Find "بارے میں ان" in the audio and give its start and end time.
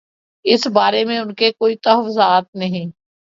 0.67-1.33